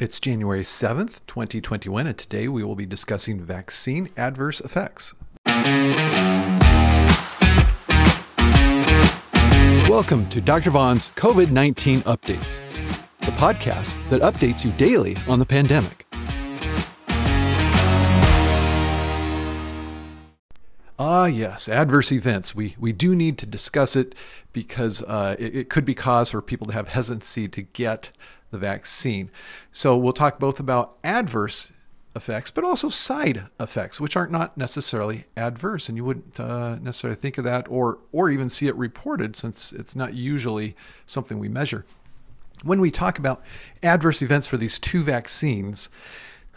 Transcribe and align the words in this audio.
It's 0.00 0.20
January 0.20 0.62
7th, 0.62 1.22
2021, 1.26 2.06
and 2.06 2.16
today 2.16 2.46
we 2.46 2.62
will 2.62 2.76
be 2.76 2.86
discussing 2.86 3.40
vaccine 3.40 4.06
adverse 4.16 4.60
effects. 4.60 5.12
Welcome 9.88 10.28
to 10.28 10.40
Dr. 10.40 10.70
Vaughn's 10.70 11.10
COVID 11.16 11.50
19 11.50 12.02
Updates, 12.02 12.62
the 13.22 13.32
podcast 13.32 13.96
that 14.08 14.20
updates 14.20 14.64
you 14.64 14.70
daily 14.74 15.16
on 15.26 15.40
the 15.40 15.46
pandemic. 15.46 16.04
Ah, 21.00 21.26
yes, 21.26 21.68
adverse 21.68 22.12
events. 22.12 22.54
We, 22.54 22.76
we 22.78 22.92
do 22.92 23.16
need 23.16 23.36
to 23.38 23.46
discuss 23.46 23.96
it 23.96 24.14
because 24.52 25.02
uh, 25.02 25.34
it, 25.40 25.56
it 25.56 25.68
could 25.68 25.84
be 25.84 25.96
cause 25.96 26.30
for 26.30 26.40
people 26.40 26.68
to 26.68 26.72
have 26.72 26.86
hesitancy 26.86 27.48
to 27.48 27.62
get 27.62 28.12
the 28.50 28.58
vaccine. 28.58 29.30
So 29.72 29.96
we'll 29.96 30.12
talk 30.12 30.38
both 30.38 30.58
about 30.60 30.96
adverse 31.04 31.72
effects, 32.14 32.50
but 32.50 32.64
also 32.64 32.88
side 32.88 33.46
effects, 33.58 34.00
which 34.00 34.16
aren't 34.16 34.32
not 34.32 34.56
necessarily 34.56 35.24
adverse, 35.36 35.88
and 35.88 35.96
you 35.96 36.04
wouldn't 36.04 36.38
uh, 36.38 36.76
necessarily 36.76 37.16
think 37.16 37.38
of 37.38 37.44
that 37.44 37.66
or 37.68 37.98
or 38.12 38.30
even 38.30 38.48
see 38.48 38.66
it 38.66 38.76
reported, 38.76 39.36
since 39.36 39.72
it's 39.72 39.96
not 39.96 40.14
usually 40.14 40.76
something 41.06 41.38
we 41.38 41.48
measure. 41.48 41.84
When 42.62 42.80
we 42.80 42.90
talk 42.90 43.18
about 43.18 43.42
adverse 43.82 44.20
events 44.20 44.46
for 44.46 44.56
these 44.56 44.78
two 44.78 45.02
vaccines, 45.02 45.88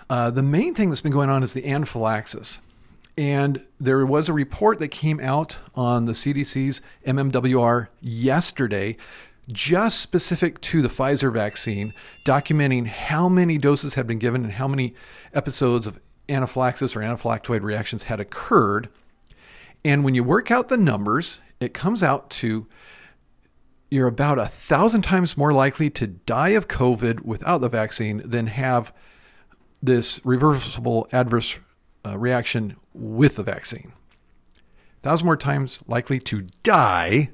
uh, 0.10 0.32
the 0.32 0.44
main 0.44 0.74
thing 0.74 0.90
that's 0.90 1.02
been 1.02 1.12
going 1.12 1.30
on 1.30 1.44
is 1.44 1.54
the 1.54 1.68
anaphylaxis. 1.68 2.60
And 3.18 3.66
there 3.80 4.06
was 4.06 4.30
a 4.30 4.34
report 4.34 4.80
that 4.80 4.88
came 4.88 5.20
out 5.20 5.58
on 5.76 6.06
the 6.06 6.14
CDC's 6.14 6.82
MMWR 7.06 7.88
yesterday 8.00 8.98
just 9.50 10.00
specific 10.00 10.62
to 10.62 10.82
the 10.82 10.88
Pfizer 10.88 11.32
vaccine, 11.32 11.94
documenting 12.26 12.88
how 12.88 13.28
many 13.28 13.58
doses 13.58 13.96
had 13.96 14.08
been 14.08 14.20
given 14.20 14.44
and 14.44 14.54
how 14.54 14.68
many 14.68 14.94
episodes 15.34 15.88
of 15.88 16.00
anaphylaxis 16.30 16.96
or 16.96 17.00
anaphylactoid 17.00 17.62
reactions 17.62 18.04
had 18.04 18.20
occurred. 18.20 18.90
And 19.84 20.04
when 20.04 20.16
you 20.16 20.24
work 20.24 20.52
out 20.52 20.70
the 20.70 20.78
numbers, 20.78 21.40
it 21.60 21.74
comes 21.74 22.04
out 22.04 22.30
to 22.32 22.68
you're 23.90 24.08
about 24.08 24.40
a 24.40 24.46
thousand 24.46 25.02
times 25.02 25.36
more 25.36 25.52
likely 25.52 25.90
to 25.90 26.08
die 26.08 26.50
of 26.50 26.70
COVID 26.70 27.22
without 27.22 27.60
the 27.60 27.68
vaccine 27.68 28.22
than 28.24 28.48
have 28.48 28.94
this 29.84 30.22
reversible 30.24 31.10
adverse 31.12 31.60
uh, 32.06 32.18
reaction 32.18 32.78
with 32.94 33.36
the 33.36 33.44
vaccine. 33.44 33.92
A 34.56 35.02
thousand 35.04 35.26
more 35.26 35.36
times 35.36 35.82
likely 35.88 36.20
to 36.22 36.48
die 36.64 37.32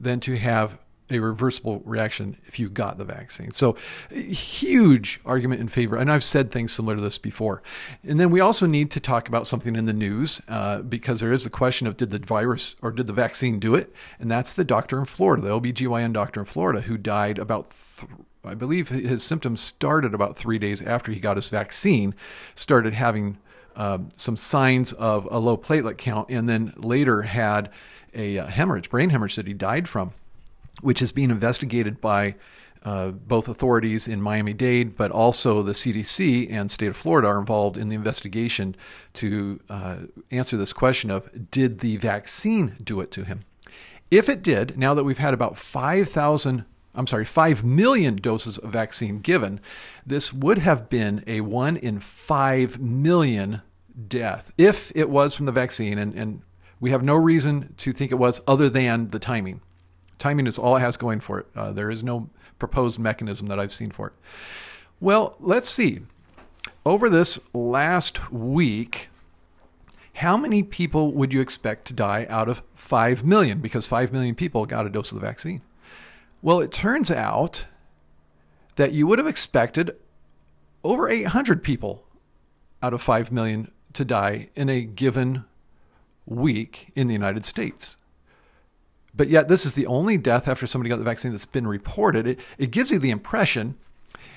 than 0.00 0.18
to 0.20 0.38
have 0.38 0.78
a 1.10 1.18
reversible 1.18 1.82
reaction 1.84 2.36
if 2.46 2.58
you 2.58 2.70
got 2.70 2.96
the 2.96 3.04
vaccine. 3.04 3.50
So, 3.50 3.76
huge 4.10 5.20
argument 5.24 5.60
in 5.60 5.68
favor. 5.68 5.96
And 5.96 6.10
I've 6.10 6.24
said 6.24 6.50
things 6.50 6.72
similar 6.72 6.96
to 6.96 7.02
this 7.02 7.18
before. 7.18 7.62
And 8.02 8.18
then 8.18 8.30
we 8.30 8.40
also 8.40 8.66
need 8.66 8.90
to 8.92 9.00
talk 9.00 9.28
about 9.28 9.46
something 9.46 9.76
in 9.76 9.84
the 9.84 9.92
news 9.92 10.40
uh, 10.48 10.80
because 10.80 11.20
there 11.20 11.32
is 11.32 11.44
the 11.44 11.50
question 11.50 11.86
of 11.86 11.96
did 11.96 12.10
the 12.10 12.18
virus 12.18 12.76
or 12.80 12.90
did 12.90 13.06
the 13.06 13.12
vaccine 13.12 13.60
do 13.60 13.74
it? 13.74 13.92
And 14.18 14.30
that's 14.30 14.54
the 14.54 14.64
doctor 14.64 14.98
in 14.98 15.04
Florida, 15.04 15.42
the 15.42 15.60
OBGYN 15.60 16.12
doctor 16.12 16.40
in 16.40 16.46
Florida, 16.46 16.82
who 16.82 16.96
died 16.96 17.38
about. 17.38 17.70
Th- 17.70 18.10
I 18.46 18.52
believe 18.52 18.90
his 18.90 19.22
symptoms 19.22 19.62
started 19.62 20.12
about 20.12 20.36
three 20.36 20.58
days 20.58 20.82
after 20.82 21.10
he 21.10 21.18
got 21.18 21.38
his 21.38 21.48
vaccine, 21.48 22.14
started 22.54 22.92
having 22.92 23.38
um, 23.74 24.10
some 24.18 24.36
signs 24.36 24.92
of 24.92 25.26
a 25.30 25.38
low 25.38 25.56
platelet 25.56 25.96
count, 25.96 26.28
and 26.28 26.46
then 26.46 26.74
later 26.76 27.22
had 27.22 27.70
a 28.12 28.36
hemorrhage, 28.36 28.90
brain 28.90 29.08
hemorrhage 29.08 29.36
that 29.36 29.46
he 29.46 29.54
died 29.54 29.88
from 29.88 30.12
which 30.84 31.00
is 31.00 31.12
being 31.12 31.30
investigated 31.30 32.00
by 32.00 32.34
uh, 32.84 33.10
both 33.10 33.48
authorities 33.48 34.06
in 34.06 34.20
Miami 34.20 34.52
Dade, 34.52 34.94
but 34.94 35.10
also 35.10 35.62
the 35.62 35.72
CDC 35.72 36.52
and 36.52 36.70
state 36.70 36.88
of 36.88 36.96
Florida 36.96 37.28
are 37.28 37.38
involved 37.38 37.78
in 37.78 37.88
the 37.88 37.94
investigation 37.94 38.76
to 39.14 39.58
uh, 39.70 39.96
answer 40.30 40.56
this 40.58 40.74
question 40.74 41.10
of 41.10 41.50
did 41.50 41.80
the 41.80 41.96
vaccine 41.96 42.76
do 42.84 43.00
it 43.00 43.10
to 43.12 43.24
him? 43.24 43.40
If 44.10 44.28
it 44.28 44.42
did, 44.42 44.76
now 44.76 44.92
that 44.92 45.04
we've 45.04 45.16
had 45.16 45.32
about 45.32 45.56
5,000, 45.56 46.66
I'm 46.94 47.06
sorry, 47.06 47.24
5 47.24 47.64
million 47.64 48.16
doses 48.16 48.58
of 48.58 48.70
vaccine 48.70 49.20
given, 49.20 49.60
this 50.06 50.34
would 50.34 50.58
have 50.58 50.90
been 50.90 51.24
a 51.26 51.40
1 51.40 51.78
in 51.78 52.00
5 52.00 52.78
million 52.78 53.62
death 54.08 54.52
if 54.58 54.92
it 54.94 55.08
was 55.08 55.34
from 55.34 55.46
the 55.46 55.52
vaccine. 55.52 55.96
And, 55.96 56.14
and 56.14 56.42
we 56.80 56.90
have 56.90 57.02
no 57.02 57.14
reason 57.14 57.72
to 57.78 57.94
think 57.94 58.12
it 58.12 58.16
was 58.16 58.42
other 58.46 58.68
than 58.68 59.08
the 59.08 59.18
timing. 59.18 59.62
Timing 60.24 60.46
is 60.46 60.58
all 60.58 60.76
it 60.76 60.80
has 60.80 60.96
going 60.96 61.20
for 61.20 61.40
it. 61.40 61.46
Uh, 61.54 61.70
there 61.70 61.90
is 61.90 62.02
no 62.02 62.30
proposed 62.58 62.98
mechanism 62.98 63.46
that 63.48 63.60
I've 63.60 63.74
seen 63.74 63.90
for 63.90 64.06
it. 64.06 64.14
Well, 64.98 65.36
let's 65.38 65.68
see. 65.68 66.00
Over 66.86 67.10
this 67.10 67.38
last 67.52 68.32
week, 68.32 69.10
how 70.14 70.38
many 70.38 70.62
people 70.62 71.12
would 71.12 71.34
you 71.34 71.42
expect 71.42 71.86
to 71.88 71.92
die 71.92 72.26
out 72.30 72.48
of 72.48 72.62
5 72.74 73.22
million? 73.22 73.58
Because 73.58 73.86
5 73.86 74.14
million 74.14 74.34
people 74.34 74.64
got 74.64 74.86
a 74.86 74.88
dose 74.88 75.12
of 75.12 75.20
the 75.20 75.26
vaccine. 75.26 75.60
Well, 76.40 76.62
it 76.62 76.72
turns 76.72 77.10
out 77.10 77.66
that 78.76 78.92
you 78.92 79.06
would 79.06 79.18
have 79.18 79.28
expected 79.28 79.94
over 80.82 81.06
800 81.06 81.62
people 81.62 82.02
out 82.82 82.94
of 82.94 83.02
5 83.02 83.30
million 83.30 83.70
to 83.92 84.06
die 84.06 84.48
in 84.56 84.70
a 84.70 84.84
given 84.84 85.44
week 86.24 86.92
in 86.96 87.08
the 87.08 87.12
United 87.12 87.44
States. 87.44 87.98
But 89.16 89.28
yet, 89.28 89.48
this 89.48 89.64
is 89.64 89.74
the 89.74 89.86
only 89.86 90.16
death 90.16 90.48
after 90.48 90.66
somebody 90.66 90.88
got 90.88 90.98
the 90.98 91.04
vaccine 91.04 91.32
that's 91.32 91.44
been 91.44 91.66
reported. 91.66 92.26
It, 92.26 92.40
it 92.58 92.70
gives 92.70 92.90
you 92.90 92.98
the 92.98 93.10
impression 93.10 93.76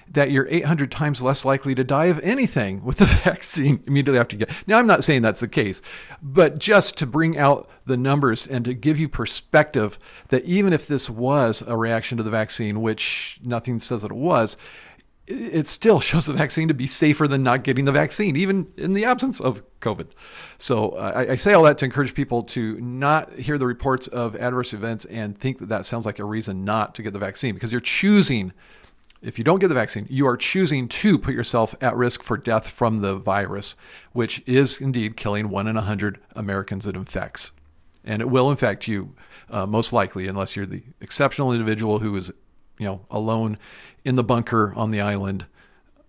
that 0.10 0.32
you're 0.32 0.48
800 0.50 0.92
times 0.92 1.22
less 1.22 1.44
likely 1.44 1.76
to 1.76 1.84
die 1.84 2.06
of 2.06 2.20
anything 2.22 2.84
with 2.84 2.98
the 2.98 3.06
vaccine 3.06 3.84
immediately 3.88 4.20
after 4.20 4.36
you 4.36 4.46
get. 4.46 4.56
Now, 4.66 4.80
I'm 4.80 4.88
not 4.88 5.04
saying 5.04 5.22
that's 5.22 5.40
the 5.40 5.48
case, 5.48 5.82
but 6.22 6.60
just 6.60 6.98
to 7.00 7.06
bring 7.06 7.38
out 7.38 7.70
the 7.86 7.98
numbers 7.98 8.48
and 8.48 8.64
to 8.66 8.74
give 8.74 9.00
you 9.00 9.10
perspective 9.10 10.00
that 10.30 10.46
even 10.46 10.74
if 10.74 10.88
this 10.88 11.10
was 11.10 11.64
a 11.66 11.78
reaction 11.78 12.18
to 12.18 12.24
the 12.24 12.30
vaccine, 12.30 12.82
which 12.82 13.40
nothing 13.44 13.80
says 13.80 14.02
that 14.04 14.12
it 14.12 14.18
was, 14.18 14.58
it 15.28 15.68
still 15.68 16.00
shows 16.00 16.26
the 16.26 16.34
vaccine 16.34 16.68
to 16.70 16.74
be 16.74 16.88
safer 16.88 17.28
than 17.28 17.44
not 17.44 17.64
getting 17.64 17.86
the 17.86 17.92
vaccine, 17.92 18.36
even 18.36 18.72
in 18.78 18.94
the 18.94 19.06
absence 19.06 19.40
of 19.40 19.64
COVID. 19.82 20.08
So 20.58 20.92
uh, 20.92 21.12
I, 21.16 21.34
I, 21.34 21.36
say 21.36 21.54
all 21.54 21.64
that 21.64 21.78
to 21.80 21.86
encourage 21.86 22.14
people 22.14 22.44
to 22.44 22.80
not 22.80 23.34
hear 23.34 23.58
the 23.58 23.68
reports 23.68 24.08
of 24.08 24.36
adverse 24.38 24.74
events 24.74 25.06
and 25.06 25.38
think 25.38 25.60
that 25.60 25.70
that 25.70 25.86
sounds 25.86 26.06
like 26.06 26.20
a 26.20 26.26
reason 26.26 26.64
not 26.66 26.96
to 26.96 27.04
get 27.04 27.14
the 27.14 27.20
vaccine 27.20 27.54
because 27.54 27.72
you're 27.72 27.82
choosing. 27.82 28.54
If 29.22 29.38
you 29.38 29.44
don't 29.44 29.60
get 29.60 29.68
the 29.68 29.76
vaccine, 29.76 30.06
you 30.10 30.28
are 30.28 30.38
choosing 30.38 30.88
to 30.88 31.18
put 31.18 31.34
yourself 31.34 31.76
at 31.82 31.96
risk 31.96 32.22
for 32.22 32.38
death 32.38 32.70
from 32.70 33.00
the 33.00 33.16
virus, 33.16 33.76
which 34.14 34.44
is 34.46 34.80
indeed 34.80 35.18
killing 35.18 35.50
one 35.50 35.68
in 35.68 35.76
a 35.76 35.82
hundred 35.82 36.20
Americans 36.36 36.86
it 36.86 36.96
infects. 36.96 37.52
And 38.06 38.22
it 38.22 38.30
will 38.30 38.50
infect 38.50 38.88
you, 38.88 39.16
uh, 39.50 39.66
most 39.66 39.92
likely, 39.92 40.28
unless 40.28 40.56
you're 40.56 40.68
the 40.68 40.84
exceptional 41.02 41.52
individual 41.52 42.00
who 42.00 42.16
is 42.16 42.32
you 42.78 42.86
know, 42.86 43.02
alone 43.10 43.58
in 44.04 44.16
the 44.16 44.24
bunker 44.24 44.74
on 44.76 44.92
the 44.92 45.02
island, 45.02 45.46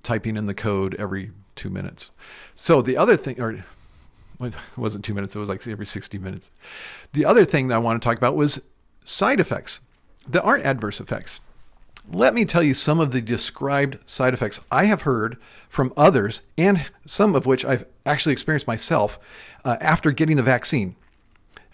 typing 0.02 0.36
in 0.36 0.46
the 0.46 0.54
code 0.54 0.94
every 0.96 1.32
two 1.56 1.70
minutes. 1.70 2.10
So 2.54 2.82
the 2.82 2.96
other 2.96 3.16
thing, 3.16 3.40
or 3.40 3.64
it 4.40 4.54
wasn't 4.76 5.04
two 5.04 5.14
minutes, 5.14 5.34
it 5.34 5.38
was 5.38 5.48
like 5.48 5.66
every 5.66 5.86
60 5.86 6.18
minutes. 6.18 6.50
The 7.12 7.24
other 7.24 7.44
thing 7.44 7.68
that 7.68 7.74
I 7.74 7.78
want 7.78 8.00
to 8.00 8.06
talk 8.06 8.16
about 8.16 8.36
was 8.36 8.62
side 9.04 9.40
effects 9.40 9.80
that 10.28 10.42
aren't 10.42 10.64
adverse 10.64 11.00
effects. 11.00 11.40
Let 12.10 12.32
me 12.32 12.44
tell 12.44 12.62
you 12.62 12.72
some 12.72 13.00
of 13.00 13.10
the 13.10 13.20
described 13.20 13.98
side 14.08 14.32
effects 14.32 14.60
I 14.70 14.84
have 14.86 15.02
heard 15.02 15.36
from 15.68 15.92
others, 15.96 16.40
and 16.56 16.86
some 17.04 17.34
of 17.34 17.44
which 17.44 17.64
I've 17.64 17.84
actually 18.06 18.32
experienced 18.32 18.66
myself 18.66 19.18
uh, 19.64 19.76
after 19.80 20.10
getting 20.10 20.36
the 20.36 20.42
vaccine. 20.42 20.96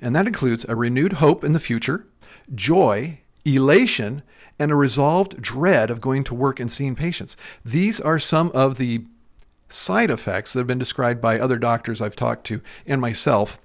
And 0.00 0.14
that 0.16 0.26
includes 0.26 0.66
a 0.68 0.74
renewed 0.74 1.14
hope 1.14 1.44
in 1.44 1.52
the 1.52 1.60
future, 1.60 2.06
joy, 2.52 3.20
elation, 3.44 4.22
and 4.58 4.70
a 4.70 4.74
resolved 4.74 5.40
dread 5.42 5.90
of 5.90 6.00
going 6.00 6.24
to 6.24 6.34
work 6.34 6.60
and 6.60 6.70
seeing 6.70 6.94
patients. 6.94 7.36
These 7.64 8.00
are 8.00 8.18
some 8.18 8.50
of 8.52 8.76
the 8.78 9.04
side 9.68 10.10
effects 10.10 10.52
that 10.52 10.60
have 10.60 10.66
been 10.66 10.78
described 10.78 11.20
by 11.20 11.38
other 11.38 11.58
doctors 11.58 12.00
I've 12.00 12.16
talked 12.16 12.46
to 12.46 12.60
and 12.86 13.00
myself 13.00 13.58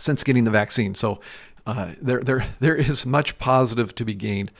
since 0.00 0.24
getting 0.24 0.44
the 0.44 0.50
vaccine. 0.50 0.94
So 0.94 1.20
uh, 1.66 1.92
there, 2.00 2.20
there, 2.20 2.46
there 2.60 2.76
is 2.76 3.04
much 3.04 3.38
positive 3.38 3.94
to 3.96 4.04
be 4.04 4.14
gained. 4.14 4.50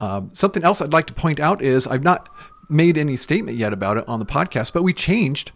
Um, 0.00 0.30
something 0.32 0.64
else 0.64 0.80
I'd 0.80 0.92
like 0.92 1.06
to 1.06 1.14
point 1.14 1.38
out 1.38 1.62
is 1.62 1.86
I've 1.86 2.02
not 2.02 2.28
made 2.68 2.96
any 2.96 3.16
statement 3.16 3.58
yet 3.58 3.72
about 3.72 3.98
it 3.98 4.08
on 4.08 4.18
the 4.18 4.26
podcast, 4.26 4.72
but 4.72 4.82
we 4.82 4.92
changed 4.92 5.52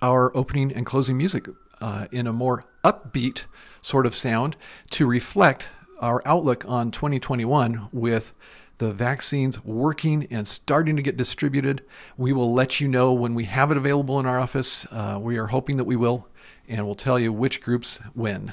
our 0.00 0.36
opening 0.36 0.72
and 0.72 0.84
closing 0.84 1.16
music 1.16 1.48
uh, 1.80 2.06
in 2.12 2.26
a 2.26 2.32
more 2.32 2.64
upbeat 2.84 3.44
sort 3.80 4.06
of 4.06 4.14
sound 4.14 4.56
to 4.90 5.06
reflect 5.06 5.68
our 6.02 6.20
outlook 6.26 6.64
on 6.68 6.90
2021 6.90 7.88
with 7.92 8.34
the 8.78 8.92
vaccines 8.92 9.64
working 9.64 10.26
and 10.30 10.48
starting 10.48 10.96
to 10.96 11.02
get 11.02 11.16
distributed. 11.16 11.84
We 12.16 12.32
will 12.32 12.52
let 12.52 12.80
you 12.80 12.88
know 12.88 13.12
when 13.12 13.34
we 13.34 13.44
have 13.44 13.70
it 13.70 13.76
available 13.76 14.18
in 14.18 14.26
our 14.26 14.40
office. 14.40 14.84
Uh, 14.90 15.18
we 15.22 15.38
are 15.38 15.46
hoping 15.46 15.76
that 15.76 15.84
we 15.84 15.94
will, 15.94 16.26
and 16.68 16.84
we'll 16.84 16.96
tell 16.96 17.18
you 17.18 17.32
which 17.32 17.62
groups 17.62 18.00
when. 18.14 18.52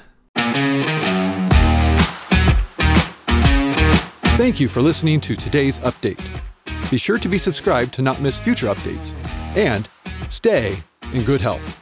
Thank 4.36 4.60
you 4.60 4.68
for 4.68 4.80
listening 4.80 5.20
to 5.22 5.34
today's 5.34 5.80
update. 5.80 6.40
Be 6.90 6.96
sure 6.96 7.18
to 7.18 7.28
be 7.28 7.36
subscribed 7.36 7.92
to 7.94 8.02
not 8.02 8.20
miss 8.20 8.40
future 8.40 8.66
updates. 8.68 9.14
And 9.56 9.88
stay 10.28 10.78
in 11.12 11.24
good 11.24 11.40
health. 11.40 11.80